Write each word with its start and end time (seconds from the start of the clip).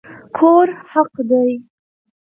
کور 0.37 0.67
حق 0.91 1.07
دی 1.29 1.51